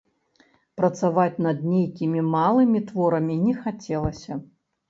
[0.79, 4.43] Працаваць над нейкімі малымі творамі не хацелася.